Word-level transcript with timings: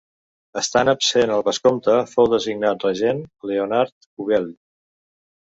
Estant 0.59 0.87
absent 0.93 1.33
el 1.35 1.43
vescomte 1.47 1.97
fou 2.13 2.31
designat 2.33 2.87
regent 2.89 3.21
Lleonard 3.51 3.95
Cubell. 4.09 4.51